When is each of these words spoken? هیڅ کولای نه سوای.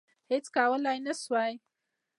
هیڅ 0.31 0.45
کولای 0.55 0.97
نه 1.05 1.13
سوای. 1.21 1.53